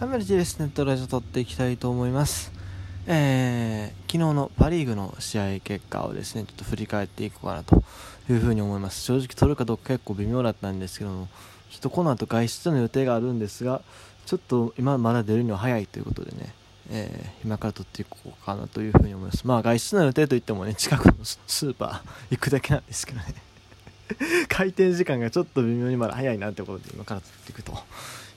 [0.00, 2.50] ハメルジですネットラジオ撮っていきたいと思います。
[3.06, 7.84] えー、昨日のパ・リーグの試合結果をですね、ちょっと振り返っていこうかなと
[8.30, 9.02] いうふうに思います。
[9.02, 11.28] 正直取るかどうか結構微妙だったんですけども、
[11.68, 13.82] ちょっとこの後外出の予定があるんですが、
[14.24, 16.54] ちょっと今まだ出るには早いということでね、
[16.88, 19.46] えー、今から取っていこうかなというふうに思います。
[19.46, 23.34] まあ外出の予定といってもね、近くのスーパー行くだけなんですけどね。
[24.48, 27.78] 開店時間がちょっと微妙にまだ早いなってことで今から取っていくと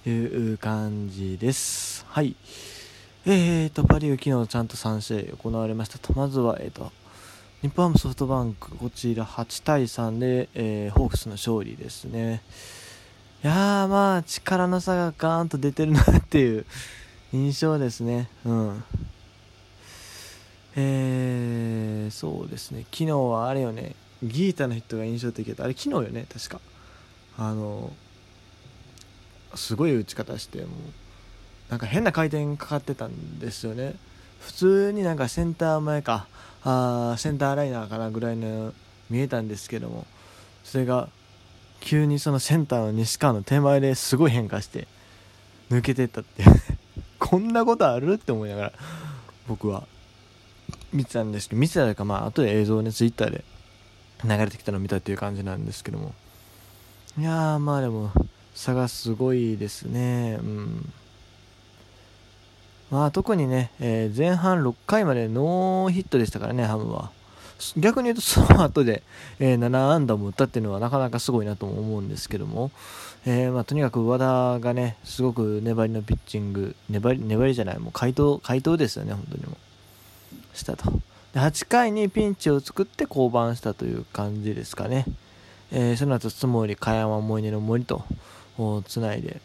[0.09, 2.05] いう感じです。
[2.09, 2.35] はい。
[3.25, 6.13] えーと、パリーグ昨日ちゃんと3試合行われましたと。
[6.13, 6.91] まずは、えーと、
[7.61, 12.41] 日本ハムソフトバンク、こちら8対3で、えー、ホークスの勝利ですね。
[13.41, 16.65] いやー、まあ、力の差がガーンと出てるなっていう
[17.31, 18.27] 印象ですね。
[18.45, 18.83] うん。
[20.75, 22.85] えー、そうですね。
[22.91, 25.63] 昨日はあれよね、ギータのヒットが印象的だった。
[25.63, 26.59] あれ昨日よね、確か。
[27.37, 27.93] あの、
[29.55, 30.67] すごい打ち方してもう
[31.69, 33.95] なんか変な回転かかってたんですよね。
[34.41, 36.27] 普通になんかセンター前か
[36.63, 38.73] あセンターライナーかなぐらいの
[39.09, 40.05] 見えたんですけども
[40.63, 41.07] それが
[41.79, 44.87] 急にそのセンターの西川の手前ですごい変化して
[45.69, 46.43] 抜けてったって
[47.19, 48.13] こんなことある？
[48.13, 48.73] って思いながら
[49.47, 49.87] 僕は
[50.91, 53.43] 見てたんですけど見てたかまあ後で映像ねツイッターで
[54.23, 56.13] 流れてきたのを見たっていう感じなんですけども。
[57.17, 58.11] いやーまあでも
[58.53, 60.37] 差がすごいですね。
[60.41, 60.93] うん。
[62.91, 67.11] まあ特にね、えー、前半6回までノーヒットでしたからね、ハムは。
[67.77, 69.03] 逆に言うと その後で、
[69.39, 72.71] えー、7安打も打ったっていうのはなかなかすごいなとも思うんですけども、
[73.25, 79.57] えー、まあ、とにかく和田がね、すごく粘りのピッチング、粘り粘りじゃない、もう回答回答ですよね、本当にも。
[80.53, 80.91] したと。
[81.33, 85.05] で8回にピンチを作って降板したという感じですかね。
[85.71, 88.03] えー、その後、津森、茅山、思い出の森と、
[88.57, 89.41] をつないで、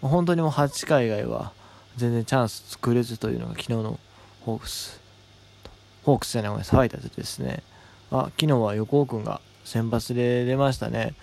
[0.00, 1.52] 本当にもう8回以外は
[1.96, 3.98] 全然チャンス作れずというのが昨日の
[4.42, 5.00] ホークス、
[6.04, 7.62] ホークスじゃない、ファイターズですね。
[8.10, 11.14] あ、昨日は横尾君が先発で出ましたね。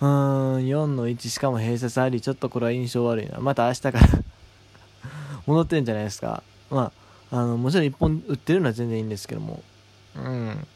[0.00, 3.38] うーん、4の1しかも併設あり、ちょっとこれは印象悪いな。
[3.38, 4.00] また明日から
[5.46, 6.42] 戻ってんじゃないですか。
[6.70, 6.92] ま
[7.30, 9.62] あ、あの、もちろん1本打ってるのは全然いいんですけども、
[10.16, 10.66] うん、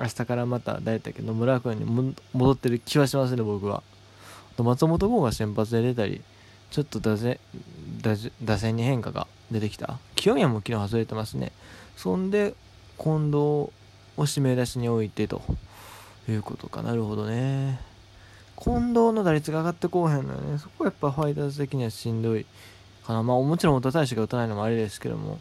[0.00, 3.82] 明日からまた誰だっけ野村君に戻ってる気はしますね、僕は。
[4.52, 6.22] と松本剛が先発で出たり、
[6.70, 7.38] ちょっと打線
[8.42, 9.98] 打線に変化が出てきた。
[10.16, 11.52] 清宮も昨日外れてますね。
[11.96, 12.54] そんで、
[12.98, 13.72] 近藤を
[14.18, 15.42] 指名出しに置いてと
[16.28, 16.82] いうことか。
[16.82, 17.80] なるほどね。
[18.62, 20.58] 近藤の打率が上がってこうへんのよね。
[20.58, 22.46] そこはやっぱファイターズ的にはしんどい
[23.04, 23.22] かな。
[23.22, 25.40] まあもちろん太田大使が打たないのもあれですけども、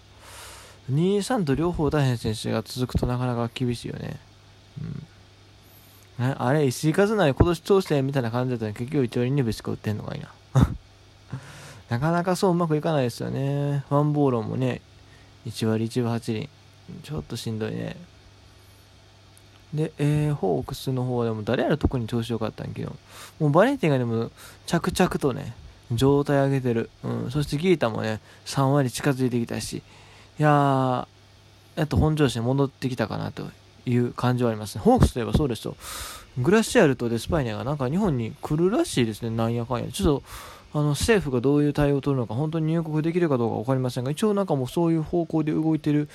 [0.92, 4.20] 2、3と両方打たへん選手が続くとなかなか厳しいよね。
[4.82, 5.08] うん。
[6.38, 10.30] あれ、石井和成今年通してみたいな感じだったら結局1割2分しか打ってんのがいいな。
[11.90, 13.84] なかなかそううまくいかないですよね。
[13.90, 14.82] ワンボーロンもね、
[15.48, 16.50] 1割1分8厘。
[17.04, 17.96] ちょっとしんどいね。
[19.74, 22.96] で、えー、ホークスの方でも誰やら特に調子良かったんけど、
[23.40, 24.32] もうバレンティンがでも
[24.66, 25.54] 着々とね、
[25.92, 26.90] 状態上げてる。
[27.04, 31.08] うん、そしてギータもね、3割近づいてきたし、いやー、
[31.76, 33.50] やっと本調子に戻ってきたかなと
[33.86, 34.82] いう感じはありますね。
[34.84, 35.76] ホークスといえばそうですよ。
[36.38, 39.92] グラシアルとデスパイネがなんか日本に来るらしいですね、なんやかんや。
[39.92, 40.24] ちょっと、
[40.74, 46.08] あの、政府がどういう対応を取るのか、本当に入国できるかどうか分かりませんが、一応なんかもうそういう方向で動いてる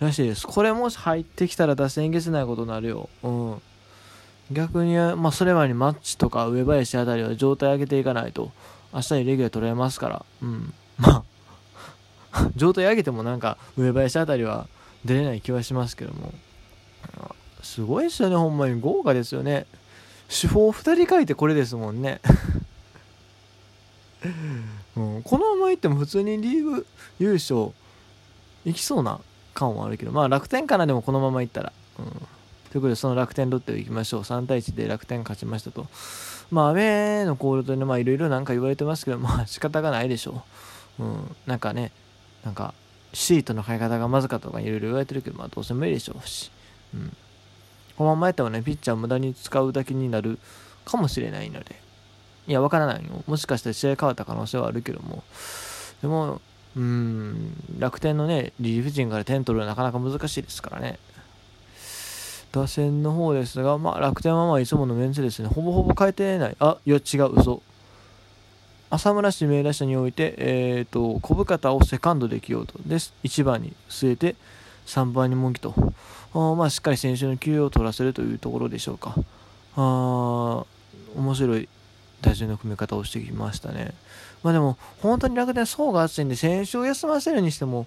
[0.00, 0.46] らしいです。
[0.46, 3.08] これもし入ってきたら打線消せないことになるよ。
[3.22, 3.62] うん。
[4.50, 8.50] 逆に、まあ、それまでにマッチとか上林あたりは状態上げていかないと、
[8.92, 10.74] 明日にレギュラー取れますから、うん。
[10.98, 11.24] ま
[12.32, 14.66] あ、 状態上げてもなんか上林あたりは
[15.04, 16.32] 出れない気はしますけども。
[17.62, 18.80] すごいですよね、ほんまに。
[18.80, 19.66] 豪華ですよね。
[20.28, 22.20] 手法2人書いてこれですもんね。
[24.96, 26.86] うん、このままいっても普通にリーグ
[27.18, 27.72] 優勝
[28.64, 29.20] いきそうな
[29.54, 31.72] 感はあるけど、まあ楽天かな、でもこのままいったら。
[31.98, 32.20] うん、という
[32.74, 34.20] ことで、その楽天ロッテをいきましょう。
[34.22, 35.86] 3対1で楽天勝ちましたと。
[36.50, 40.42] まあ、安倍のコールとね、まあいろいろなんか言われてますけど、まあ仕方がないでしょ
[40.98, 41.04] う。
[41.04, 41.92] うん、なんかね、
[42.44, 42.74] なんか、
[43.12, 46.50] シートの買い方がまずかとかいろいろ言われてるけど、まあどうせ無理でしょうし。
[46.94, 47.16] うん。
[48.00, 50.38] このままやったらね、ピッチャー無駄に使うだけになる
[50.86, 51.76] かもしれないので。
[52.48, 53.22] いや、わからないよ。
[53.26, 55.22] もしかしたら試合変わった可能性はあるけども。
[56.00, 56.40] でも、
[56.78, 60.98] うん、楽天のね、リリーフ陣から点取るのはなかなか難しいですからね。
[62.52, 65.48] 打線の方ですが、まあ、楽天はまあいつものメンツですね。
[65.48, 66.56] ほぼほぼ変えてない。
[66.58, 67.60] あ、いや、違う、嘘。
[68.88, 72.78] 浅村指名打者において、えっ、ー、と、小深田をセカンドで起用と。
[72.86, 73.12] です。
[73.24, 74.36] 1番に据えて、
[74.86, 75.74] 3番にモンキと。
[76.32, 79.14] あまあ、しっかり選手の休養を取らせるというところでしょうか。
[79.76, 80.64] あ
[81.16, 81.68] 面白い
[82.20, 83.94] 打順の組み方をしてきましたね。
[84.42, 87.86] まあでも、本当に楽天層が厚いんで、選手を休ませるにしても、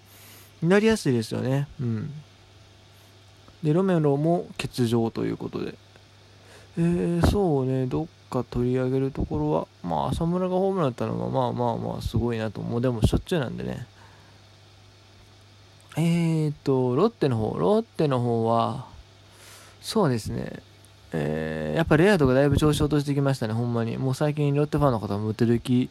[0.61, 1.67] なりやすいですよね。
[1.79, 2.11] うん。
[3.63, 5.75] で、ロメロも欠場ということで。
[6.77, 12.81] えー、そうね、どっか取り上げるところは、まあ、浅村がホームランだったのが、まあまあまあ、すごいなと思う。
[12.81, 13.85] でも、しょっちゅうなんでね。
[15.95, 18.87] えーと、ロッテの方、ロッテの方は、
[19.81, 20.63] そうですね、
[21.11, 23.97] えー、やっぱレアードがだいぶ調子落としてきましたね、ほんまに。
[23.97, 25.89] もう最近ロッテファンの方も打てる気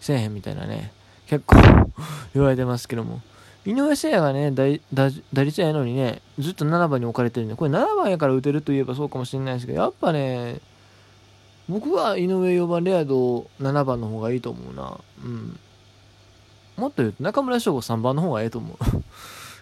[0.00, 0.92] せえへんみたいなね、
[1.26, 1.56] 結構
[2.34, 3.22] 言われてますけども。
[3.64, 10.60] 井上誠也がね、打率やのにね、ずっと7番に置かれてるんで、これ7番やから打てるといえばそうかもしれないですけど、やっぱね、
[11.68, 14.98] 僕は井上4番、レアード7番の方がいいと思うな。
[15.22, 15.58] うん。
[16.76, 18.76] もっと言うと中村翔吾3番の方がええと思う。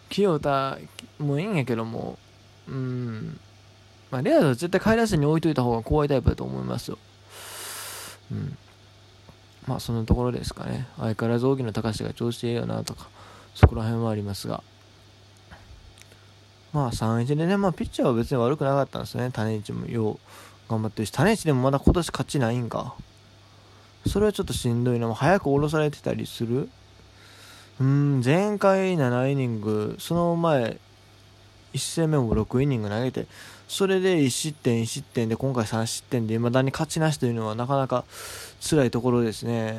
[0.08, 0.79] 清田
[1.19, 2.19] もいいんやけども、
[2.69, 3.38] うん。
[4.11, 6.99] まあ、レアードは絶対買い出しに置いといた方が怖いタイプだと思いますよ。
[8.32, 8.56] うん。
[9.67, 10.87] まあ、そのところですかね。
[10.97, 13.08] 相変わらず大きな高橋が調子いいよなとか、
[13.55, 14.62] そこら辺はありますが。
[16.73, 19.31] まあ、3-1でね、まあ、ピッチャーは別に悪くなかったんですね。
[19.32, 20.19] 種市もよう
[20.70, 22.94] 頑張ってるし、種市でもまだ今年勝ちないんか。
[24.06, 25.09] それはちょっとしんどいな。
[25.09, 26.69] も早く下ろされてたりする
[27.78, 30.78] うん、前回7イニング、その前、
[31.75, 33.26] 1戦目も6イニング投げて、
[33.69, 38.05] それで1失点、1失点で今回3失点で未だに勝ちなしというのはなかなか
[38.61, 39.76] 辛いところですね。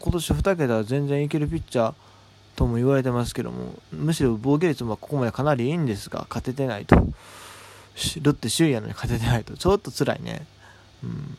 [0.00, 1.94] 今年2桁全然いけるピッチャー
[2.56, 6.96] とも言われてますけども、むしろ防御率もここまでかなりいいんですが、勝ててないと。
[6.96, 10.46] ロッテ首位やのに勝ててないと、ちょっと辛いね。
[11.04, 11.36] うん。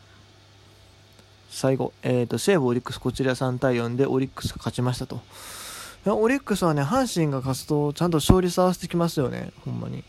[1.50, 5.20] 最後、え、ー、と、西武オリックス、こちら3対4でオリックスが勝ちましたと。
[6.06, 10.04] オリックスはね、阪神が勝つと、ちゃんと勝率合わせてきますよね、ほんまに。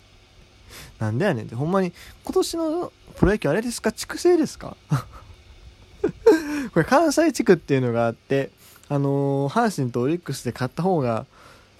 [0.98, 1.92] なんでやねんって、ほんまに、
[2.24, 3.90] 今年のプロ野球あれですか？
[3.92, 4.76] 畜生ですか？
[6.74, 8.50] これ関西地区っていうのがあって、
[8.88, 11.26] あのー、阪神とオリックスで勝った方が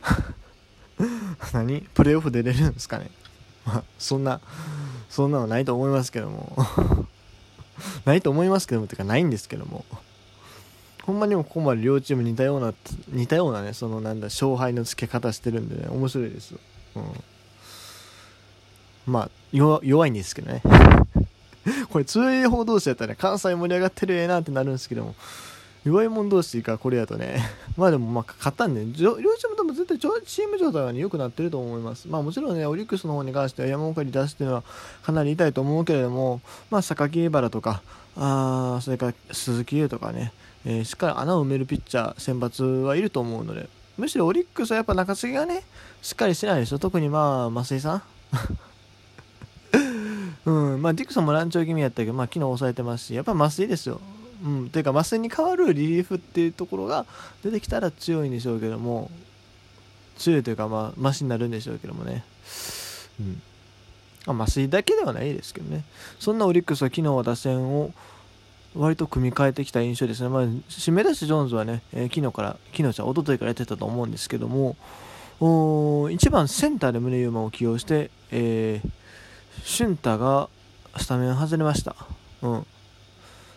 [1.53, 1.83] 何？
[1.95, 3.11] プレーオフ出れるんですかね？
[3.67, 4.41] まあ、そんな、
[5.11, 7.07] そんなのないと思いますけども。
[8.05, 9.85] ないと思いますけども、てかないんですけども。
[11.09, 12.75] ほんまにもここまで両チーム似たような、
[13.09, 16.59] 似たようなね、そのなんだ、勝敗の付け方してるんでね、面白いですよ。
[16.97, 17.03] うん。
[19.07, 20.61] まあ、弱いんですけどね。
[21.91, 25.15] これ、通営法同士やったら、ね、関西盛り上がってるええなってなるんですけども、
[25.83, 27.41] 弱い者同士かこれやとね、
[27.79, 32.07] まあでもまあ勝ったんで、両チームとも絶対チーム状態は、ね、良くなってると思います。
[32.07, 34.63] まあもちろんね、オリックスの方に関しては山岡に出すっては
[35.03, 37.81] かなり痛いと思うけれども、まあ榊原とか、
[38.15, 40.35] あそれから鈴木優とかね、
[40.71, 45.63] えー、しっかり穴を埋めるピッチャー、選抜はいると思うので、むしろオリックスはやっぱ中継ぎがね、
[46.03, 46.79] しっかりしてないでしょ？
[46.79, 48.03] 特にまあ、増井さん？
[50.45, 53.99] うん、まあ、ディクソンも乱調気味やったけど、まあ、昨日抑えてますし、やっぱ増井ですよ。
[54.45, 57.07] うん、というか、増井に代わるリリーフっていうところが
[57.43, 59.11] 出てきたら強いんでしょうけども、
[60.19, 62.25] 強いというか、まあ、マシになるんでしょうけどもね。
[63.21, 63.43] うん。
[64.37, 65.85] ま、麻酔だけではないですけどね。
[66.21, 67.93] そんなオリックスは昨日は打線を
[68.75, 70.29] 割と組み替えてきた印象ですね。
[70.29, 74.77] まあ、締め出しジョーンズはね、えー、昨日から、昨日じゃ一昨日からやってたと思うんですけども、
[75.41, 78.91] お1番センターで宗優馬を起用して、えー、
[79.65, 80.49] 俊太が
[80.97, 81.95] スタメン外れました。
[82.43, 82.67] うん。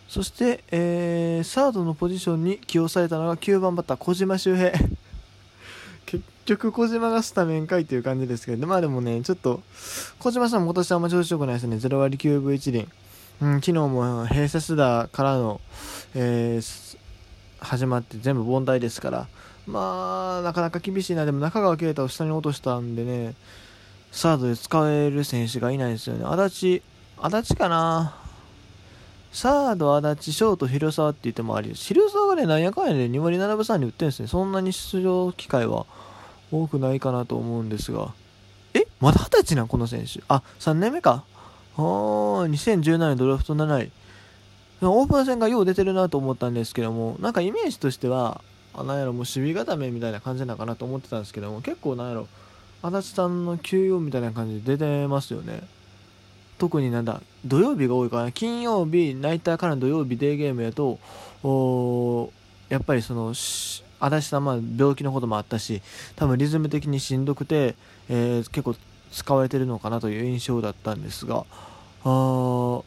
[0.08, 4.72] そして、えー、サードのポジションに起用されたのが9番バッター小島周平。
[6.06, 9.62] 結局小島がスタメンかいという感じですけど、まあでもね、ちょっと、
[10.20, 11.78] 小島さんも今年あんま調子良くないですね。
[11.78, 12.88] 0割9分1厘。
[13.42, 15.60] うん、昨日も併設打からの、
[16.14, 16.98] えー、
[17.60, 19.28] 始まって全部凡退ですから、
[19.66, 21.26] まあ、なかなか厳しいな。
[21.26, 23.34] でも中川圭太を下に落としたんでね、
[24.12, 26.26] サードで使える選手がいないですよね。
[26.26, 26.84] 足立、
[27.20, 28.16] 足立かな
[29.32, 31.86] サード、足立、ショート、広沢って言ってもありです。
[31.86, 34.28] 広沢がね、なんやかんやで2割7分3に打ってるんですね。
[34.28, 35.88] そんなに出場機会は
[36.52, 38.14] 多くないかなと思うんですが。
[38.76, 38.86] え？
[39.00, 39.68] まだ二十歳なん？
[39.68, 40.22] この選手。
[40.28, 41.24] あ、3年目か。
[41.78, 43.92] あ2017年ドラフト7位。
[44.84, 48.42] オープン戦がよう出てるなと思ったんですけども、なんかイメージとしては、
[48.74, 52.28] あなんやろ、もう守備固めみたいな感じなのかなと思ってたんですけども、結構なんやろ、
[52.82, 55.62] 足立さんの休養みたいな感じで出てますよね。
[56.58, 58.32] 特になんだ、土曜日が多いかな。
[58.32, 61.00] 金曜日、ナイターからの土曜日デーゲームやと、
[61.44, 62.32] お
[62.70, 65.82] やっぱりその、足立さんは病気のこともあったし、
[66.16, 67.76] 多分リズム的にしんどくて、
[68.10, 68.76] えー、結構
[69.12, 71.46] 使われてるのかなという印象だったんですが、
[72.04, 72.82] あ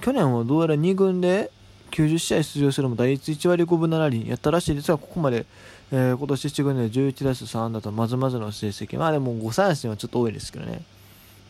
[0.00, 1.50] 去年はどうやら2軍で
[1.90, 5.46] 90試合出場するも打率1割5分7厘やったらしいですが、ここまで、
[5.92, 8.98] えー、今年7軍で11打数3だとまずまずの成績。
[8.98, 10.82] まあでも5三振はちょっと多いですけどね。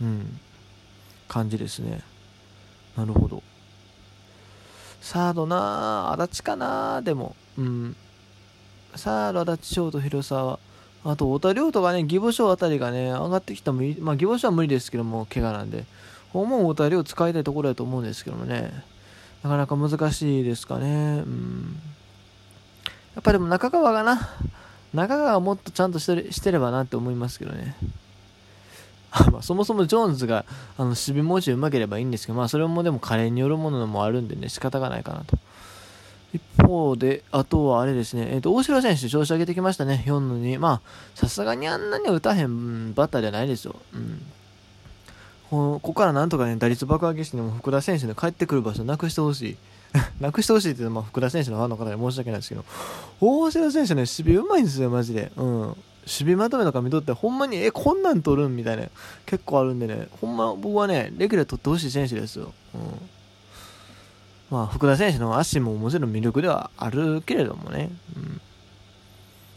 [0.00, 0.40] うん。
[1.28, 2.02] 感じですね。
[2.96, 3.42] なるほど。
[5.00, 7.96] サードな足立かなでも、うん。
[8.94, 10.58] サード、足立、ショート、広沢。
[11.04, 15.84] あと、太田亮とかね、義母賞あたりがね、上がってきたもいい、まあ、義母賞は無理ですけども、怪我なんで。
[16.32, 18.72] 訪問太田亮使いたいところだと思うんですけどもね。
[19.42, 21.22] なかなか難しいですかね。
[21.24, 21.76] うん。
[23.14, 24.30] やっぱでも中川がな、
[24.94, 27.76] 中川はもっとちゃんとしてしてればなって思いますけどね。
[29.30, 30.44] まあ、そもそもジョーンズが
[30.76, 35.38] あの守備文字うまければいいんですけど、まあ、それもでも加齢によるものもあるんでね、仕方がないかなと。
[36.34, 40.58] 一方で、あとはあれですね、えっ、ー、と、大城選手調子上げてきましたね、4の2。
[40.58, 40.80] まあ、
[41.14, 43.76] さすがにあんなに打たへんバッターじゃないですよ。
[43.94, 44.20] うん。
[45.50, 49.56] ここからなんとかね、打率爆上げして、も福田選手の帰ってくる場所なくしてほしい。
[50.20, 52.64] なくしてほしいっていうのは、まあ、福田選手のファンの方に申し訳ないですけど、
[53.20, 55.30] 大城選手ね、守備うまいんですよ、マジで。
[55.36, 55.76] うん。
[56.06, 58.84] 守備まとめとか見とってほんまにえこんなん取るんみたいな
[59.24, 62.80] 結構あるんでねほんま僕はねレギュラー取ってほしい選手ですよ、うん、
[64.50, 68.40] まあ福田選手の足ももちろん魅力ではあるけれどもね、うん、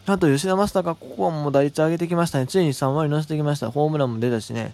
[0.05, 2.47] あと吉田正尚ここはもう打率上げてきましたね。
[2.47, 3.71] ついに3割乗せてきました。
[3.71, 4.73] ホームランも出たしね。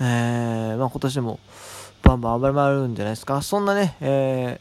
[0.00, 1.38] えー、まあ、今年も
[2.02, 3.42] バンバン暴れ回るんじゃないですか。
[3.42, 4.60] そんなね、え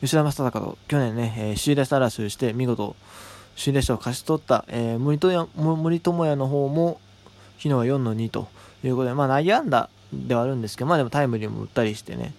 [0.02, 2.94] 吉田正尚と去年ね、えー、首位打者争いして見事
[3.56, 7.00] 首位列車を勝ち取った、えー、森友森友哉の方も
[7.56, 8.48] 昨日は4の2と
[8.82, 12.34] いうことで、まあ、内野安打ではあるんですけど、まあ、でもタイムリーも打ったりしてね、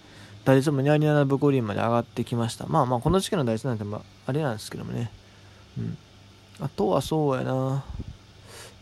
[0.46, 2.66] 打率も2割7分5厘まで上がってきました。
[2.68, 5.10] まあまあ、この時期の打率なんて、まあ、あれなんですけどもね。
[5.76, 5.98] うん。
[6.60, 7.84] あとはそうやな。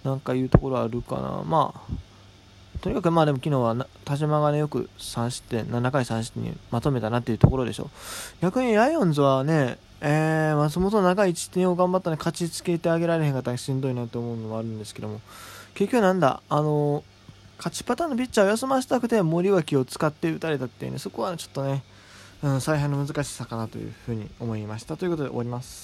[0.05, 1.43] なんか言うところあるかな。
[1.43, 7.89] まあ、とにかくまあでも昨日は田島がね、よく3失点、7回3失点にまとめたなっていうところでしょう。
[8.43, 15.23] 逆にライオンズはね、えー、松本長い1点を頑張ったね、勝ちつけてあげられへんかったらしんどいなと思うのもあるんですけども、
[15.73, 17.03] 結局なんだ、あの
[17.59, 21.83] 勝ちパターンのピッチャーを休ませたくて森脇を使って打たれたっていうね、そこはちょっとね、
[22.43, 24.97] うん、采配の難しさかなというふうに思いました。
[24.97, 25.83] ということで終わります。